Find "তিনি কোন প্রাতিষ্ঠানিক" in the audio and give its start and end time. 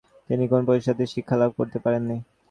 0.29-1.07